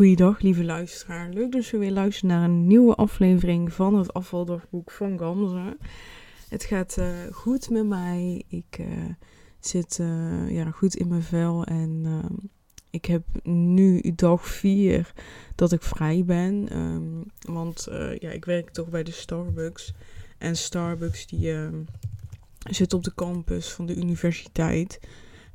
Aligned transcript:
Goeiedag, 0.00 0.40
lieve 0.40 0.64
luisteraar. 0.64 1.28
Leuk 1.28 1.52
dat 1.52 1.66
je 1.66 1.78
weer 1.78 1.90
luistert 1.90 2.32
naar 2.32 2.44
een 2.44 2.66
nieuwe 2.66 2.94
aflevering 2.94 3.72
van 3.72 3.94
het 3.94 4.12
afvaldagboek 4.12 4.90
van 4.90 5.18
Gamze. 5.18 5.76
Het 6.48 6.64
gaat 6.64 6.96
uh, 6.98 7.06
goed 7.32 7.70
met 7.70 7.86
mij. 7.86 8.44
Ik 8.48 8.78
uh, 8.80 8.86
zit 9.58 9.98
uh, 10.00 10.50
ja, 10.50 10.70
goed 10.70 10.96
in 10.96 11.08
mijn 11.08 11.22
vel 11.22 11.64
en 11.64 12.02
ehm, 12.04 12.34
ik 12.90 13.04
heb 13.04 13.22
nu 13.42 14.12
dag 14.14 14.48
4 14.48 15.12
dat 15.54 15.72
ik 15.72 15.82
vrij 15.82 16.24
ben. 16.24 16.76
Um, 16.76 17.24
want 17.40 17.88
ja, 18.18 18.30
ik 18.30 18.44
werk 18.44 18.70
toch 18.70 18.88
bij 18.88 19.02
de 19.02 19.12
Starbucks. 19.12 19.92
En 20.38 20.56
Starbucks 20.56 21.26
die 21.26 21.52
ehm, 21.52 21.82
zit 22.70 22.94
op 22.94 23.04
de 23.04 23.14
campus 23.14 23.72
van 23.72 23.86
de 23.86 23.94
universiteit. 23.94 25.00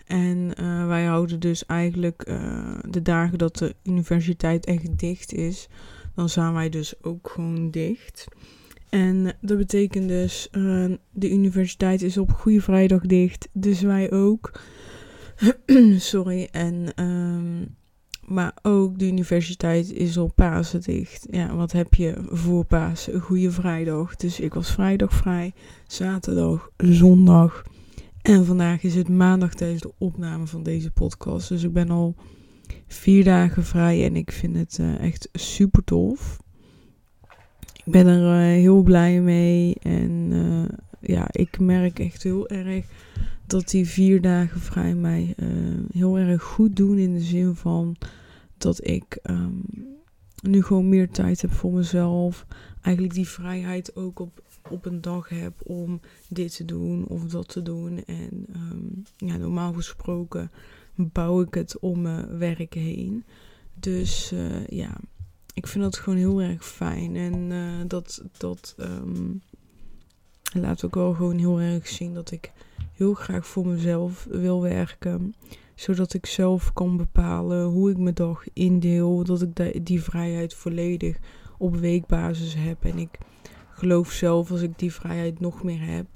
En 0.05 0.51
uh, 0.59 0.87
wij 0.87 1.05
houden 1.05 1.39
dus 1.39 1.65
eigenlijk 1.65 2.27
uh, 2.27 2.77
de 2.89 3.01
dagen 3.01 3.37
dat 3.37 3.57
de 3.57 3.75
universiteit 3.83 4.65
echt 4.65 4.97
dicht 4.99 5.33
is, 5.33 5.67
dan 6.15 6.29
zijn 6.29 6.53
wij 6.53 6.69
dus 6.69 7.03
ook 7.03 7.29
gewoon 7.29 7.71
dicht. 7.71 8.27
En 8.89 9.33
dat 9.41 9.57
betekent 9.57 10.07
dus, 10.07 10.47
uh, 10.51 10.93
de 11.11 11.31
universiteit 11.31 12.01
is 12.01 12.17
op 12.17 12.31
Goede 12.31 12.61
Vrijdag 12.61 13.01
dicht, 13.01 13.47
dus 13.51 13.81
wij 13.81 14.11
ook. 14.11 14.59
Sorry, 15.97 16.47
en, 16.51 17.03
um, 17.03 17.75
maar 18.25 18.53
ook 18.61 18.99
de 18.99 19.07
universiteit 19.07 19.91
is 19.91 20.17
op 20.17 20.35
Pasen 20.35 20.81
dicht. 20.81 21.27
Ja, 21.29 21.55
wat 21.55 21.71
heb 21.71 21.93
je 21.93 22.13
voor 22.29 22.65
Pasen? 22.65 23.19
Goede 23.21 23.51
Vrijdag. 23.51 24.15
Dus 24.15 24.39
ik 24.39 24.53
was 24.53 24.71
vrijdag 24.71 25.13
vrij, 25.13 25.53
zaterdag, 25.87 26.69
zondag. 26.77 27.63
En 28.25 28.45
vandaag 28.45 28.83
is 28.83 28.95
het 28.95 29.09
maandag 29.09 29.53
tijdens 29.53 29.81
de 29.81 29.93
opname 29.97 30.47
van 30.47 30.63
deze 30.63 30.91
podcast. 30.91 31.49
Dus 31.49 31.63
ik 31.63 31.73
ben 31.73 31.89
al 31.89 32.15
vier 32.87 33.23
dagen 33.23 33.63
vrij 33.63 34.05
en 34.05 34.15
ik 34.15 34.31
vind 34.31 34.55
het 34.55 34.77
uh, 34.81 34.99
echt 34.99 35.29
super 35.33 35.83
tof. 35.83 36.39
Ik 37.83 37.91
ben 37.91 38.07
er 38.07 38.21
uh, 38.21 38.61
heel 38.61 38.83
blij 38.83 39.21
mee. 39.21 39.75
En 39.81 40.31
uh, 40.31 40.65
ja, 40.99 41.27
ik 41.31 41.59
merk 41.59 41.99
echt 41.99 42.23
heel 42.23 42.49
erg 42.49 42.85
dat 43.47 43.69
die 43.69 43.87
vier 43.87 44.21
dagen 44.21 44.59
vrij 44.59 44.95
mij 44.95 45.35
heel 45.93 46.17
erg 46.17 46.43
goed 46.43 46.75
doen. 46.75 46.97
In 46.97 47.13
de 47.13 47.21
zin 47.21 47.55
van 47.55 47.95
dat 48.57 48.87
ik 48.87 49.19
um, 49.23 49.63
nu 50.41 50.63
gewoon 50.63 50.89
meer 50.89 51.09
tijd 51.09 51.41
heb 51.41 51.51
voor 51.51 51.73
mezelf. 51.73 52.45
Eigenlijk 52.81 53.15
die 53.15 53.27
vrijheid 53.27 53.95
ook 53.95 54.19
op 54.19 54.43
op 54.69 54.85
een 54.85 55.01
dag 55.01 55.29
heb 55.29 55.53
om 55.63 55.99
dit 56.29 56.55
te 56.55 56.65
doen 56.65 57.07
of 57.07 57.23
dat 57.23 57.47
te 57.47 57.61
doen. 57.61 58.05
En 58.05 58.45
um, 58.55 59.03
ja, 59.17 59.37
normaal 59.37 59.73
gesproken 59.73 60.51
bouw 60.95 61.41
ik 61.41 61.53
het 61.53 61.79
om 61.79 62.01
mijn 62.01 62.37
werk 62.37 62.73
heen. 62.73 63.23
Dus 63.73 64.31
uh, 64.31 64.67
ja, 64.67 64.97
ik 65.53 65.67
vind 65.67 65.83
dat 65.83 65.97
gewoon 65.97 66.19
heel 66.19 66.41
erg 66.41 66.65
fijn. 66.65 67.15
En 67.15 67.51
uh, 67.51 67.87
dat, 67.87 68.23
dat 68.37 68.75
um, 68.79 69.41
laat 70.53 70.85
ook 70.85 70.95
wel 70.95 71.13
gewoon 71.13 71.37
heel 71.37 71.59
erg 71.59 71.87
zien 71.87 72.13
dat 72.13 72.31
ik 72.31 72.51
heel 72.93 73.13
graag 73.13 73.47
voor 73.47 73.67
mezelf 73.67 74.27
wil 74.29 74.61
werken. 74.61 75.35
Zodat 75.75 76.13
ik 76.13 76.25
zelf 76.25 76.73
kan 76.73 76.97
bepalen 76.97 77.65
hoe 77.65 77.89
ik 77.89 77.97
mijn 77.97 78.15
dag 78.15 78.43
indeel. 78.53 79.23
Dat 79.23 79.41
ik 79.41 79.85
die 79.85 80.03
vrijheid 80.03 80.53
volledig 80.53 81.17
op 81.57 81.75
weekbasis 81.75 82.53
heb. 82.57 82.83
En 82.83 82.97
ik 82.97 83.17
geloof 83.75 84.11
zelf 84.11 84.51
als 84.51 84.61
ik 84.61 84.79
die 84.79 84.93
vrijheid 84.93 85.39
nog 85.39 85.63
meer 85.63 85.85
heb. 85.85 86.07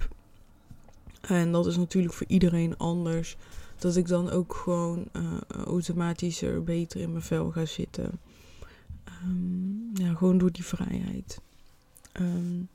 En 1.21 1.51
dat 1.51 1.65
is 1.65 1.77
natuurlijk 1.77 2.13
voor 2.13 2.27
iedereen 2.27 2.77
anders. 2.77 3.37
Dat 3.77 3.95
ik 3.95 4.07
dan 4.07 4.29
ook 4.29 4.55
gewoon 4.55 5.05
uh, 5.13 5.37
automatisch 5.65 6.41
er 6.41 6.63
beter 6.63 7.01
in 7.01 7.11
mijn 7.11 7.23
vel 7.23 7.51
ga 7.51 7.65
zitten. 7.65 8.19
Um, 9.23 9.89
ja, 9.93 10.13
gewoon 10.13 10.37
door 10.37 10.51
die 10.51 10.65
vrijheid. 10.65 11.41
Um, 12.19 12.69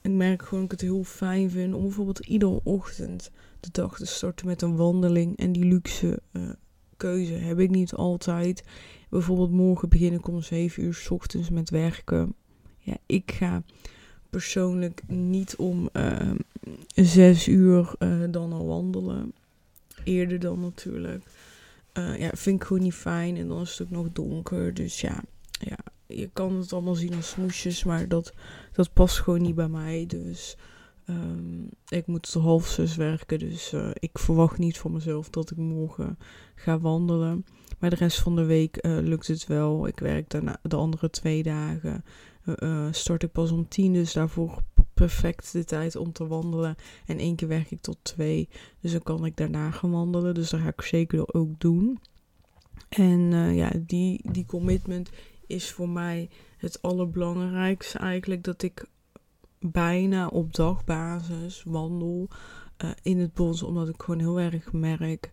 ik 0.00 0.10
merk 0.10 0.42
gewoon 0.42 0.62
dat 0.62 0.72
ik 0.72 0.80
het 0.80 0.90
heel 0.90 1.04
fijn 1.04 1.50
vind 1.50 1.74
om 1.74 1.82
bijvoorbeeld 1.82 2.26
iedere 2.26 2.60
ochtend 2.62 3.30
de 3.60 3.68
dag 3.72 3.96
te 3.96 4.06
starten 4.06 4.46
met 4.46 4.62
een 4.62 4.76
wandeling. 4.76 5.36
En 5.36 5.52
die 5.52 5.64
luxe 5.64 6.22
uh, 6.32 6.50
keuze 6.96 7.32
heb 7.32 7.58
ik 7.58 7.70
niet 7.70 7.94
altijd. 7.94 8.64
Bijvoorbeeld 9.08 9.50
morgen 9.50 9.88
begin 9.88 10.12
ik 10.12 10.28
om 10.28 10.42
7 10.42 10.82
uur 10.82 10.94
s 10.94 11.10
ochtends 11.10 11.50
met 11.50 11.70
werken 11.70 12.34
ja, 12.82 12.96
ik 13.06 13.32
ga 13.32 13.62
persoonlijk 14.30 15.02
niet 15.06 15.56
om 15.56 15.88
uh, 15.92 16.30
zes 16.94 17.48
uur 17.48 17.94
uh, 17.98 18.22
dan 18.30 18.52
al 18.52 18.66
wandelen. 18.66 19.32
Eerder 20.04 20.38
dan 20.38 20.60
natuurlijk. 20.60 21.24
Uh, 21.98 22.18
ja, 22.18 22.30
vind 22.34 22.60
ik 22.60 22.66
gewoon 22.66 22.82
niet 22.82 22.94
fijn. 22.94 23.36
En 23.36 23.48
dan 23.48 23.60
is 23.60 23.78
het 23.78 23.82
ook 23.82 23.92
nog 23.92 24.12
donker. 24.12 24.74
Dus 24.74 25.00
ja, 25.00 25.22
ja 25.60 25.78
je 26.06 26.30
kan 26.32 26.56
het 26.56 26.72
allemaal 26.72 26.94
zien 26.94 27.14
als 27.14 27.28
smoesjes. 27.28 27.84
Maar 27.84 28.08
dat, 28.08 28.34
dat 28.72 28.92
past 28.92 29.18
gewoon 29.18 29.42
niet 29.42 29.54
bij 29.54 29.68
mij. 29.68 30.04
Dus 30.08 30.56
um, 31.08 31.68
ik 31.88 32.06
moet 32.06 32.32
tot 32.32 32.42
half 32.42 32.66
zes 32.66 32.96
werken. 32.96 33.38
Dus 33.38 33.74
ik 33.94 34.18
verwacht 34.18 34.58
niet 34.58 34.78
van 34.78 34.92
mezelf 34.92 35.30
dat 35.30 35.50
ik 35.50 35.56
morgen 35.56 36.18
ga 36.54 36.78
wandelen. 36.78 37.44
Maar 37.78 37.90
de 37.90 37.96
rest 37.96 38.18
van 38.18 38.36
de 38.36 38.44
week 38.44 38.78
lukt 38.82 39.26
het 39.26 39.46
wel. 39.46 39.86
Ik 39.86 39.98
werk 39.98 40.30
daarna 40.30 40.58
de 40.62 40.76
andere 40.76 41.10
twee 41.10 41.42
dagen 41.42 42.04
uh, 42.44 42.88
start 42.90 43.22
ik 43.22 43.32
pas 43.32 43.50
om 43.50 43.68
tien, 43.68 43.92
dus 43.92 44.12
daarvoor 44.12 44.62
perfect 44.94 45.52
de 45.52 45.64
tijd 45.64 45.96
om 45.96 46.12
te 46.12 46.26
wandelen. 46.26 46.76
En 47.06 47.18
één 47.18 47.36
keer 47.36 47.48
werk 47.48 47.70
ik 47.70 47.80
tot 47.80 47.98
twee, 48.02 48.48
dus 48.80 48.92
dan 48.92 49.02
kan 49.02 49.24
ik 49.24 49.36
daarna 49.36 49.70
gaan 49.70 49.90
wandelen. 49.90 50.34
Dus 50.34 50.50
dat 50.50 50.60
ga 50.60 50.68
ik 50.68 50.82
zeker 50.82 51.34
ook 51.34 51.60
doen. 51.60 52.00
En 52.88 53.32
uh, 53.32 53.56
ja, 53.56 53.70
die, 53.86 54.30
die 54.32 54.46
commitment 54.46 55.10
is 55.46 55.70
voor 55.70 55.88
mij 55.88 56.28
het 56.56 56.82
allerbelangrijkste 56.82 57.98
eigenlijk. 57.98 58.44
Dat 58.44 58.62
ik 58.62 58.86
bijna 59.58 60.26
op 60.26 60.54
dagbasis 60.54 61.62
wandel 61.66 62.28
in 63.02 63.18
het 63.18 63.34
bos. 63.34 63.62
Omdat 63.62 63.88
ik 63.88 64.02
gewoon 64.02 64.20
heel 64.20 64.40
erg 64.40 64.72
merk 64.72 65.32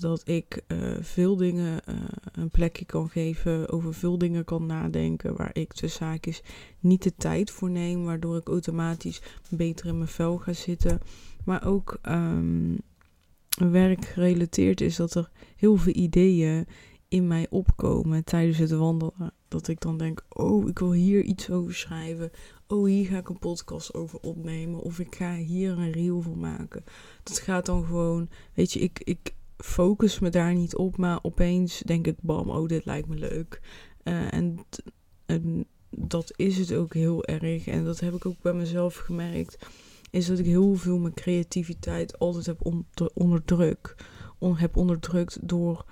dat 0.00 0.28
ik 0.28 0.62
uh, 0.68 0.96
veel 1.00 1.36
dingen 1.36 1.80
uh, 1.88 1.94
een 2.32 2.50
plekje 2.50 2.84
kan 2.84 3.08
geven, 3.08 3.68
over 3.68 3.94
veel 3.94 4.18
dingen 4.18 4.44
kan 4.44 4.66
nadenken, 4.66 5.36
waar 5.36 5.50
ik 5.52 5.72
tussen 5.72 6.06
zaakjes 6.06 6.42
niet 6.80 7.02
de 7.02 7.14
tijd 7.16 7.50
voor 7.50 7.70
neem, 7.70 8.04
waardoor 8.04 8.36
ik 8.36 8.48
automatisch 8.48 9.22
beter 9.50 9.86
in 9.86 9.96
mijn 9.96 10.08
vel 10.08 10.38
ga 10.38 10.52
zitten. 10.52 10.98
Maar 11.44 11.66
ook 11.66 11.98
um, 12.08 12.78
werk 13.70 14.04
gerelateerd 14.04 14.80
is 14.80 14.96
dat 14.96 15.14
er 15.14 15.30
heel 15.56 15.76
veel 15.76 15.94
ideeën 15.94 16.66
in 17.08 17.26
mij 17.26 17.46
opkomen 17.50 18.24
tijdens 18.24 18.58
het 18.58 18.70
wandelen. 18.70 19.32
Dat 19.48 19.68
ik 19.68 19.80
dan 19.80 19.98
denk, 19.98 20.24
oh, 20.28 20.68
ik 20.68 20.78
wil 20.78 20.92
hier 20.92 21.22
iets 21.22 21.50
over 21.50 21.74
schrijven. 21.74 22.30
Oh, 22.66 22.86
hier 22.86 23.06
ga 23.06 23.18
ik 23.18 23.28
een 23.28 23.38
podcast 23.38 23.94
over 23.94 24.18
opnemen. 24.20 24.80
Of 24.80 24.98
ik 24.98 25.14
ga 25.14 25.34
hier 25.34 25.78
een 25.78 25.92
reel 25.92 26.20
voor 26.20 26.38
maken. 26.38 26.84
Dat 27.22 27.38
gaat 27.38 27.66
dan 27.66 27.84
gewoon, 27.84 28.28
weet 28.54 28.72
je, 28.72 28.80
ik, 28.80 29.00
ik, 29.04 29.34
focus 29.62 30.18
me 30.18 30.28
daar 30.28 30.54
niet 30.54 30.76
op, 30.76 30.96
maar 30.96 31.18
opeens 31.22 31.78
denk 31.78 32.06
ik, 32.06 32.16
bam, 32.20 32.50
oh, 32.50 32.68
dit 32.68 32.84
lijkt 32.84 33.08
me 33.08 33.16
leuk. 33.16 33.60
Uh, 34.04 34.32
en, 34.32 34.58
en, 35.26 35.66
dat 35.90 36.32
is 36.36 36.58
het 36.58 36.72
ook 36.72 36.94
heel 36.94 37.24
erg. 37.24 37.66
En 37.66 37.84
dat 37.84 38.00
heb 38.00 38.14
ik 38.14 38.26
ook 38.26 38.40
bij 38.42 38.52
mezelf 38.52 38.96
gemerkt. 38.96 39.66
Is 40.10 40.26
dat 40.26 40.38
ik 40.38 40.44
heel 40.44 40.74
veel 40.74 40.98
mijn 40.98 41.14
creativiteit 41.14 42.18
altijd 42.18 42.46
heb 42.46 42.84
onderdrukt. 43.14 43.94
On, 44.38 44.56
heb 44.56 44.76
onderdrukt 44.76 45.48
door 45.48 45.84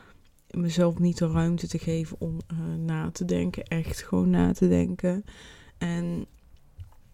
mezelf 0.50 0.98
niet 0.98 1.18
de 1.18 1.26
ruimte 1.26 1.68
te 1.68 1.78
geven 1.78 2.16
om 2.20 2.40
uh, 2.52 2.74
na 2.84 3.10
te 3.10 3.24
denken. 3.24 3.64
Echt 3.64 4.02
gewoon 4.02 4.30
na 4.30 4.52
te 4.52 4.68
denken. 4.68 5.24
En 5.78 6.26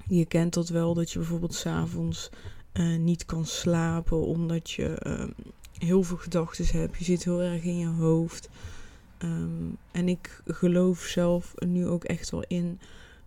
je 0.07 0.27
kent 0.27 0.55
dat 0.55 0.69
wel, 0.69 0.95
dat 0.95 1.11
je 1.11 1.19
bijvoorbeeld 1.19 1.55
s'avonds 1.55 2.31
uh, 2.73 2.99
niet 2.99 3.25
kan 3.25 3.47
slapen 3.47 4.27
omdat 4.27 4.71
je 4.71 5.01
uh, 5.07 5.47
heel 5.85 6.03
veel 6.03 6.17
gedachten 6.17 6.67
hebt. 6.67 6.99
Je 6.99 7.05
zit 7.05 7.25
heel 7.25 7.41
erg 7.41 7.63
in 7.63 7.79
je 7.79 7.87
hoofd. 7.87 8.49
Um, 9.19 9.77
en 9.93 10.09
ik 10.09 10.43
geloof 10.47 11.01
zelf 11.01 11.55
nu 11.67 11.87
ook 11.87 12.05
echt 12.05 12.31
wel 12.31 12.45
in 12.49 12.81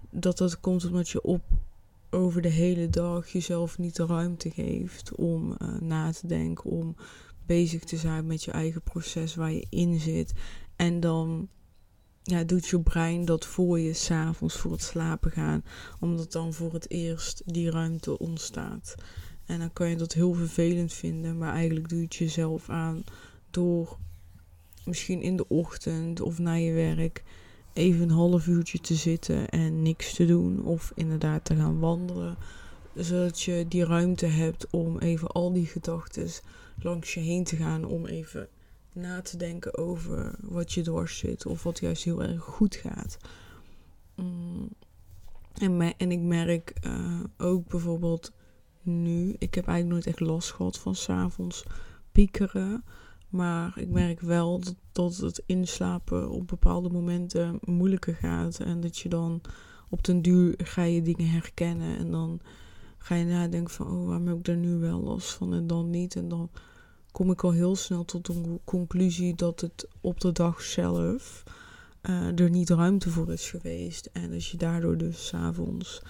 dat 0.09 0.38
dat 0.38 0.59
komt 0.59 0.86
omdat 0.86 1.09
je 1.09 1.21
op 1.21 1.42
over 2.09 2.42
de 2.42 2.50
hele 2.50 2.89
dag 2.89 3.27
jezelf 3.27 3.77
niet 3.77 3.95
de 3.95 4.06
ruimte 4.06 4.50
geeft 4.50 5.15
om 5.15 5.56
uh, 5.62 5.80
na 5.80 6.12
te 6.12 6.27
denken, 6.27 6.71
om 6.71 6.95
bezig 7.45 7.83
te 7.83 7.98
zijn 7.98 8.27
met 8.27 8.44
je 8.44 8.51
eigen 8.51 8.81
proces 8.81 9.36
waar 9.36 9.51
je 9.51 9.68
in 9.69 10.00
zit. 10.00 10.33
En 10.75 11.00
dan 11.00 11.50
ja, 12.24 12.44
doet 12.44 12.68
je 12.68 12.80
brein 12.80 13.25
dat 13.25 13.45
voor 13.45 13.80
je 13.80 13.94
s'avonds 13.94 14.56
voor 14.56 14.71
het 14.71 14.81
slapen 14.81 15.31
gaan, 15.31 15.63
omdat 16.00 16.31
dan 16.31 16.53
voor 16.53 16.74
het 16.74 16.89
eerst 16.89 17.42
die 17.45 17.71
ruimte 17.71 18.19
ontstaat. 18.19 18.95
En 19.48 19.60
dan 19.60 19.74
kan 19.74 19.90
je 19.90 19.96
dat 19.96 20.14
heel 20.14 20.34
vervelend 20.34 20.94
vinden, 20.94 21.38
maar 21.38 21.54
eigenlijk 21.54 21.90
doe 21.90 21.98
je 21.98 22.04
het 22.04 22.16
jezelf 22.16 22.70
aan 22.70 23.04
door 23.50 23.98
misschien 24.86 25.22
in 25.22 25.38
de 25.38 25.48
ochtend 25.48 26.22
of 26.22 26.40
na 26.40 26.54
je 26.54 26.74
werk 26.74 27.24
even 27.74 28.02
een 28.02 28.16
half 28.16 28.48
uurtje 28.48 28.80
te 28.80 28.96
zitten 28.96 29.50
en 29.50 29.82
niks 29.82 30.14
te 30.14 30.26
doen. 30.26 30.66
Of 30.66 30.92
inderdaad 30.96 31.46
te 31.46 31.56
gaan 31.56 31.80
wandelen. 31.80 32.38
Zodat 32.96 33.42
je 33.42 33.66
die 33.68 33.86
ruimte 33.86 34.26
hebt 34.26 34.68
om 34.70 35.00
even 35.00 35.28
al 35.28 35.54
die 35.54 35.66
gedachten 35.66 36.30
langs 36.82 37.14
je 37.14 37.20
heen 37.20 37.44
te 37.44 37.56
gaan. 37.56 37.86
Om 37.86 38.06
even 38.06 38.48
na 38.94 39.22
te 39.22 39.38
denken 39.38 39.78
over 39.78 40.36
wat 40.42 40.74
je 40.74 40.82
dwars 40.82 41.18
zit 41.18 41.46
of 41.46 41.64
wat 41.64 41.80
juist 41.80 42.04
heel 42.04 42.24
erg 42.24 42.44
goed 42.44 42.76
gaat. 42.76 43.18
Mm. 44.16 44.70
En, 45.54 45.98
en 45.98 46.12
ik 46.12 46.20
merk 46.20 46.74
uh, 46.86 47.20
ook 47.38 47.68
bijvoorbeeld 47.68 48.32
nu, 48.88 49.36
ik 49.38 49.54
heb 49.54 49.68
eigenlijk 49.68 49.88
nooit 49.88 50.16
echt 50.16 50.30
last 50.30 50.51
gehad 50.51 50.80
van 50.80 50.95
s'avonds 50.95 51.63
piekeren. 52.12 52.84
Maar 53.30 53.78
ik 53.78 53.89
merk 53.89 54.19
wel 54.19 54.60
dat, 54.60 54.75
dat 54.92 55.18
het 55.18 55.44
inslapen 55.45 56.30
op 56.30 56.48
bepaalde 56.48 56.89
momenten 56.89 57.60
moeilijker 57.62 58.16
gaat. 58.16 58.60
En 58.60 58.81
dat 58.81 58.98
je 58.98 59.10
dan 59.10 59.42
op 59.89 60.04
den 60.04 60.22
duur 60.22 60.54
ga 60.57 60.84
je 60.84 61.01
dingen 61.01 61.30
herkennen. 61.30 61.98
En 61.98 62.12
dan 62.12 62.39
ga 62.98 63.16
je 63.16 63.25
nadenken 63.25 63.74
van, 63.74 63.88
oh, 63.88 64.07
waarom 64.07 64.28
heb 64.28 64.38
ik 64.38 64.45
daar 64.45 64.56
nu 64.56 64.78
wel 64.78 65.01
last 65.01 65.30
van 65.30 65.54
en 65.54 65.68
dan 65.68 65.89
niet? 65.89 66.16
En 66.16 66.30
dan 66.30 66.50
kom 67.12 67.31
ik 67.31 67.44
al 67.44 67.51
heel 67.51 67.75
snel 67.75 68.06
tot 68.06 68.25
de 68.25 68.60
conclusie 68.63 69.36
dat 69.36 69.62
het 69.62 69.88
op 70.01 70.19
de 70.19 70.31
dag 70.31 70.62
zelf 70.62 71.44
uh, 72.01 72.39
er 72.39 72.50
niet 72.50 72.69
ruimte 72.69 73.10
voor 73.10 73.31
is 73.31 73.50
geweest. 73.50 74.10
En 74.13 74.34
als 74.34 74.51
je 74.51 74.57
daardoor 74.57 74.98
dus 74.98 75.28
s'avonds 75.28 76.01
uh, 76.04 76.10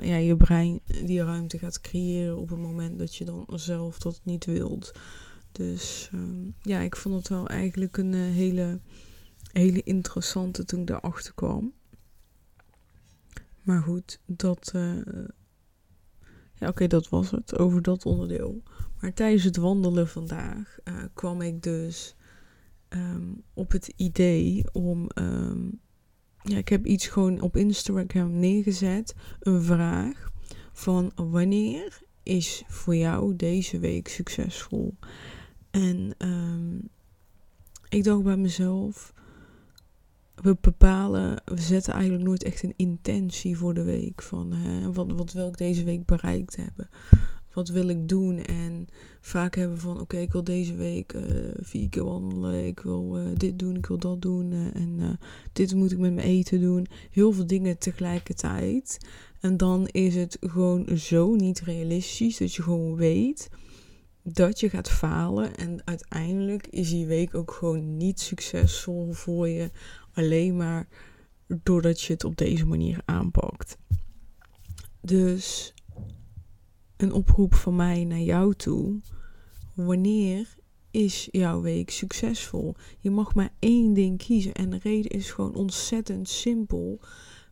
ja, 0.00 0.16
je 0.16 0.36
brein 0.36 0.80
die 1.04 1.24
ruimte 1.24 1.58
gaat 1.58 1.80
creëren 1.80 2.38
op 2.38 2.48
het 2.48 2.58
moment 2.58 2.98
dat 2.98 3.16
je 3.16 3.24
dan 3.24 3.46
zelf 3.54 3.98
dat 3.98 4.20
niet 4.22 4.44
wilt. 4.44 4.92
Dus 5.52 6.10
uh, 6.14 6.20
ja, 6.62 6.80
ik 6.80 6.96
vond 6.96 7.14
het 7.14 7.28
wel 7.28 7.48
eigenlijk 7.48 7.96
een 7.96 8.12
uh, 8.12 8.34
hele, 8.34 8.80
hele 9.52 9.82
interessante 9.82 10.64
toen 10.64 10.80
ik 10.80 10.86
daarachter 10.86 11.34
kwam. 11.34 11.72
Maar 13.62 13.82
goed, 13.82 14.20
dat. 14.26 14.70
ja, 16.54 16.68
oké, 16.68 16.86
dat 16.86 17.08
was 17.08 17.30
het 17.30 17.58
over 17.58 17.82
dat 17.82 18.06
onderdeel. 18.06 18.62
Maar 19.00 19.14
tijdens 19.14 19.44
het 19.44 19.56
wandelen 19.56 20.08
vandaag 20.08 20.78
kwam 21.14 21.40
ik 21.40 21.62
dus 21.62 22.14
um, 22.88 23.42
op 23.54 23.70
het 23.70 23.92
idee 23.96 24.64
om. 24.72 25.10
Um, 25.14 25.80
ja, 26.42 26.56
ik 26.56 26.68
heb 26.68 26.86
iets 26.86 27.06
gewoon 27.06 27.40
op 27.40 27.56
Instagram 27.56 28.38
neergezet. 28.38 29.14
Een 29.40 29.62
vraag 29.62 30.30
van 30.72 31.12
wanneer 31.14 32.00
is 32.22 32.62
voor 32.66 32.96
jou 32.96 33.36
deze 33.36 33.78
week 33.78 34.08
succesvol? 34.08 34.94
En 35.70 36.14
um, 36.18 36.88
ik 37.88 38.04
dacht 38.04 38.22
bij 38.22 38.36
mezelf. 38.36 39.12
We 40.34 40.56
bepalen, 40.60 41.42
we 41.44 41.60
zetten 41.60 41.92
eigenlijk 41.92 42.24
nooit 42.24 42.42
echt 42.42 42.62
een 42.62 42.74
intentie 42.76 43.56
voor 43.56 43.74
de 43.74 43.82
week. 43.82 44.22
Van 44.22 44.52
hè, 44.52 44.92
wat, 44.92 45.12
wat 45.12 45.32
wil 45.32 45.48
ik 45.48 45.56
deze 45.56 45.84
week 45.84 46.04
bereikt 46.04 46.56
hebben? 46.56 46.88
Wat 47.52 47.68
wil 47.68 47.88
ik 47.88 48.08
doen? 48.08 48.38
En 48.38 48.86
vaak 49.20 49.54
hebben 49.54 49.76
we 49.76 49.82
van, 49.82 50.00
oké, 50.00 50.16
ik 50.16 50.32
wil 50.32 50.44
deze 50.44 50.74
week 50.74 51.12
uh, 51.12 51.22
vier 51.60 51.88
keer 51.88 52.04
wandelen, 52.04 52.66
ik 52.66 52.80
wil 52.80 53.18
uh, 53.18 53.24
dit 53.36 53.58
doen, 53.58 53.76
ik 53.76 53.86
wil 53.86 53.98
dat 53.98 54.22
doen 54.22 54.52
uh, 54.52 54.74
en 54.74 55.18
dit 55.52 55.74
moet 55.74 55.92
ik 55.92 55.98
met 55.98 56.14
mijn 56.14 56.26
eten 56.26 56.60
doen. 56.60 56.86
Heel 57.10 57.32
veel 57.32 57.46
dingen 57.46 57.78
tegelijkertijd. 57.78 58.98
En 59.40 59.56
dan 59.56 59.86
is 59.86 60.14
het 60.14 60.36
gewoon 60.40 60.98
zo 60.98 61.34
niet 61.34 61.60
realistisch 61.60 62.36
dat 62.36 62.54
je 62.54 62.62
gewoon 62.62 62.96
weet 62.96 63.48
dat 64.22 64.60
je 64.60 64.70
gaat 64.70 64.90
falen. 64.90 65.56
En 65.56 65.80
uiteindelijk 65.84 66.66
is 66.66 66.90
die 66.90 67.06
week 67.06 67.34
ook 67.34 67.50
gewoon 67.50 67.96
niet 67.96 68.20
succesvol 68.20 69.12
voor 69.12 69.48
je. 69.48 69.70
Alleen 70.12 70.56
maar 70.56 70.88
doordat 71.62 72.00
je 72.00 72.12
het 72.12 72.24
op 72.24 72.36
deze 72.36 72.66
manier 72.66 73.00
aanpakt. 73.04 73.78
Dus 75.00 75.74
een 77.02 77.12
oproep 77.12 77.54
van 77.54 77.76
mij 77.76 78.04
naar 78.04 78.20
jou 78.20 78.54
toe. 78.54 79.00
Wanneer 79.74 80.56
is 80.90 81.28
jouw 81.30 81.60
week 81.60 81.90
succesvol? 81.90 82.74
Je 82.98 83.10
mag 83.10 83.34
maar 83.34 83.52
één 83.58 83.92
ding 83.92 84.18
kiezen. 84.18 84.52
En 84.52 84.70
de 84.70 84.78
reden 84.82 85.10
is 85.10 85.30
gewoon 85.30 85.54
ontzettend 85.54 86.28
simpel. 86.28 87.00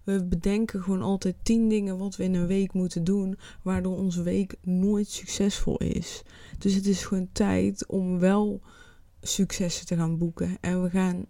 We 0.04 0.24
bedenken 0.24 0.82
gewoon 0.82 1.02
altijd 1.02 1.36
tien 1.42 1.68
dingen 1.68 1.98
wat 1.98 2.16
we 2.16 2.24
in 2.24 2.34
een 2.34 2.46
week 2.46 2.72
moeten 2.72 3.04
doen, 3.04 3.38
waardoor 3.62 3.96
onze 3.96 4.22
week 4.22 4.56
nooit 4.62 5.08
succesvol 5.08 5.76
is. 5.76 6.22
Dus 6.58 6.74
het 6.74 6.86
is 6.86 7.04
gewoon 7.04 7.28
tijd 7.32 7.86
om 7.86 8.18
wel 8.18 8.60
successen 9.20 9.86
te 9.86 9.96
gaan 9.96 10.18
boeken. 10.18 10.58
En 10.60 10.82
we 10.82 10.90
gaan 10.90 11.26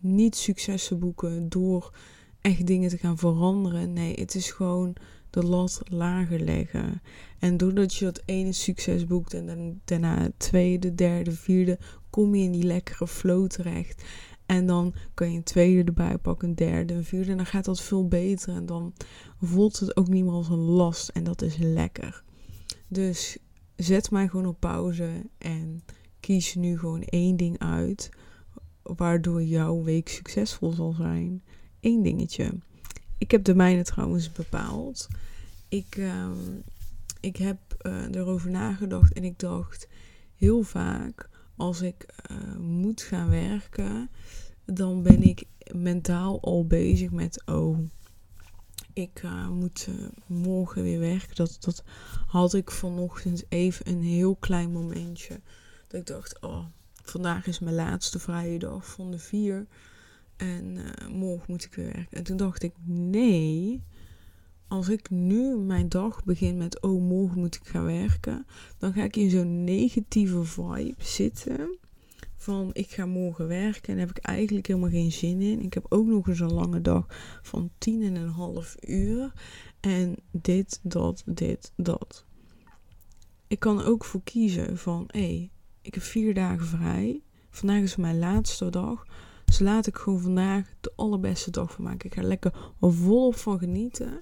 niet 0.00 0.36
successen 0.36 0.98
boeken 0.98 1.48
door 1.48 1.96
echt 2.40 2.66
dingen 2.66 2.88
te 2.88 2.98
gaan 2.98 3.18
veranderen. 3.18 3.92
Nee, 3.92 4.14
het 4.14 4.34
is 4.34 4.50
gewoon 4.50 4.96
de 5.30 5.42
lat 5.42 5.80
lager 5.84 6.40
leggen. 6.40 7.02
En 7.38 7.56
doordat 7.56 7.94
je 7.94 8.04
dat 8.04 8.22
ene 8.24 8.52
succes 8.52 9.06
boekt 9.06 9.34
en 9.34 9.46
dan 9.46 9.80
daarna 9.84 10.22
het 10.22 10.38
tweede, 10.38 10.94
derde, 10.94 11.32
vierde, 11.32 11.78
kom 12.10 12.34
je 12.34 12.44
in 12.44 12.52
die 12.52 12.64
lekkere 12.64 13.06
flow 13.06 13.46
terecht. 13.46 14.04
En 14.46 14.66
dan 14.66 14.94
kan 15.14 15.30
je 15.30 15.36
een 15.36 15.42
tweede 15.42 15.84
erbij 15.84 16.18
pakken, 16.18 16.48
een 16.48 16.54
derde, 16.54 16.94
een 16.94 17.04
vierde. 17.04 17.30
En 17.30 17.36
dan 17.36 17.46
gaat 17.46 17.64
dat 17.64 17.80
veel 17.80 18.08
beter. 18.08 18.54
En 18.54 18.66
dan 18.66 18.94
voelt 19.40 19.78
het 19.78 19.96
ook 19.96 20.08
niet 20.08 20.24
meer 20.24 20.32
als 20.32 20.48
een 20.48 20.58
last. 20.58 21.08
En 21.08 21.24
dat 21.24 21.42
is 21.42 21.56
lekker. 21.56 22.22
Dus 22.86 23.38
zet 23.76 24.10
mij 24.10 24.28
gewoon 24.28 24.46
op 24.46 24.60
pauze. 24.60 25.22
En 25.38 25.84
kies 26.20 26.54
nu 26.54 26.78
gewoon 26.78 27.02
één 27.02 27.36
ding 27.36 27.58
uit. 27.58 28.10
Waardoor 28.82 29.42
jouw 29.42 29.82
week 29.82 30.08
succesvol 30.08 30.70
zal 30.70 30.92
zijn. 30.92 31.42
Eén 31.80 32.02
dingetje. 32.02 32.52
Ik 33.18 33.30
heb 33.30 33.44
de 33.44 33.54
mijne 33.54 33.84
trouwens 33.84 34.32
bepaald. 34.32 35.08
Ik, 35.68 35.96
uh, 35.96 36.30
ik 37.20 37.36
heb 37.36 37.58
uh, 37.82 38.14
erover 38.14 38.50
nagedacht 38.50 39.12
en 39.12 39.24
ik 39.24 39.38
dacht 39.38 39.88
heel 40.36 40.62
vaak 40.62 41.28
als 41.56 41.80
ik 41.80 42.06
uh, 42.30 42.56
moet 42.56 43.02
gaan 43.02 43.30
werken, 43.30 44.10
dan 44.64 45.02
ben 45.02 45.22
ik 45.22 45.44
mentaal 45.72 46.40
al 46.40 46.66
bezig 46.66 47.10
met 47.10 47.42
oh, 47.46 47.78
ik 48.92 49.22
uh, 49.22 49.48
moet 49.48 49.88
morgen 50.26 50.82
weer 50.82 51.00
werken. 51.00 51.36
Dat, 51.36 51.56
dat 51.60 51.84
had 52.26 52.54
ik 52.54 52.70
vanochtend 52.70 53.44
even 53.48 53.88
een 53.88 54.02
heel 54.02 54.36
klein 54.36 54.72
momentje. 54.72 55.40
Dat 55.86 56.00
ik 56.00 56.06
dacht, 56.06 56.40
oh, 56.40 56.64
vandaag 57.02 57.46
is 57.46 57.58
mijn 57.58 57.74
laatste 57.74 58.18
vrije 58.18 58.58
dag 58.58 58.86
van 58.86 59.10
de 59.10 59.18
vier. 59.18 59.66
En 60.38 60.76
uh, 60.76 61.08
morgen 61.08 61.44
moet 61.46 61.64
ik 61.64 61.74
weer 61.74 61.92
werken. 61.92 62.18
En 62.18 62.24
toen 62.24 62.36
dacht 62.36 62.62
ik, 62.62 62.72
nee, 62.84 63.82
als 64.68 64.88
ik 64.88 65.10
nu 65.10 65.56
mijn 65.56 65.88
dag 65.88 66.24
begin 66.24 66.56
met, 66.56 66.80
oh, 66.80 67.02
morgen 67.02 67.38
moet 67.38 67.54
ik 67.54 67.66
gaan 67.66 67.84
werken, 67.84 68.46
dan 68.78 68.92
ga 68.92 69.04
ik 69.04 69.16
in 69.16 69.30
zo'n 69.30 69.64
negatieve 69.64 70.44
vibe 70.44 70.94
zitten. 70.98 71.78
Van 72.36 72.70
ik 72.72 72.90
ga 72.90 73.06
morgen 73.06 73.46
werken 73.46 73.92
en 73.92 73.98
heb 73.98 74.10
ik 74.10 74.18
eigenlijk 74.18 74.66
helemaal 74.66 74.90
geen 74.90 75.12
zin 75.12 75.40
in. 75.40 75.60
Ik 75.60 75.74
heb 75.74 75.86
ook 75.88 76.06
nog 76.06 76.28
eens 76.28 76.40
een 76.40 76.52
lange 76.52 76.80
dag 76.80 77.06
van 77.42 77.70
tien 77.78 78.02
en 78.02 78.14
een 78.14 78.28
half 78.28 78.76
uur. 78.80 79.32
En 79.80 80.16
dit, 80.30 80.80
dat, 80.82 81.22
dit, 81.26 81.72
dat. 81.76 82.24
Ik 83.46 83.58
kan 83.58 83.82
ook 83.82 84.04
voor 84.04 84.22
kiezen 84.24 84.78
van 84.78 85.04
hé, 85.06 85.20
hey, 85.20 85.50
ik 85.82 85.94
heb 85.94 86.02
vier 86.02 86.34
dagen 86.34 86.66
vrij. 86.66 87.22
Vandaag 87.50 87.82
is 87.82 87.96
mijn 87.96 88.18
laatste 88.18 88.70
dag. 88.70 89.06
Dus 89.48 89.58
laat 89.58 89.86
ik 89.86 89.96
gewoon 89.96 90.20
vandaag 90.20 90.74
de 90.80 90.92
allerbeste 90.96 91.50
dag 91.50 91.72
van 91.72 91.84
maken. 91.84 92.06
Ik 92.06 92.14
ga 92.14 92.22
lekker 92.22 92.52
volop 92.80 93.36
van 93.36 93.58
genieten. 93.58 94.20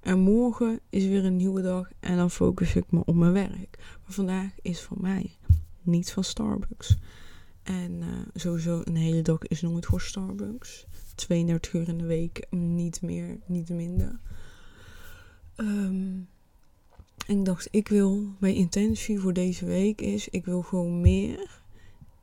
En 0.00 0.18
morgen 0.18 0.80
is 0.90 1.06
weer 1.06 1.24
een 1.24 1.36
nieuwe 1.36 1.62
dag 1.62 1.90
en 2.00 2.16
dan 2.16 2.30
focus 2.30 2.74
ik 2.74 2.84
me 2.90 3.02
op 3.04 3.14
mijn 3.14 3.32
werk. 3.32 3.78
Maar 3.78 4.12
vandaag 4.12 4.50
is 4.62 4.80
van 4.80 4.96
mij, 5.00 5.36
niet 5.82 6.12
van 6.12 6.24
Starbucks. 6.24 6.96
En 7.62 7.92
uh, 7.92 8.06
sowieso 8.34 8.80
een 8.84 8.96
hele 8.96 9.22
dag 9.22 9.42
is 9.42 9.60
nooit 9.60 9.86
voor 9.86 10.00
Starbucks. 10.00 10.86
32 11.14 11.72
uur 11.72 11.88
in 11.88 11.98
de 11.98 12.06
week, 12.06 12.46
niet 12.50 13.02
meer, 13.02 13.38
niet 13.46 13.68
minder. 13.68 14.20
Um, 15.56 16.28
en 17.26 17.38
ik 17.38 17.44
dacht, 17.44 17.68
ik 17.70 17.88
wil, 17.88 18.26
mijn 18.38 18.54
intentie 18.54 19.18
voor 19.18 19.32
deze 19.32 19.64
week 19.64 20.00
is, 20.00 20.28
ik 20.28 20.44
wil 20.44 20.62
gewoon 20.62 21.00
meer 21.00 21.60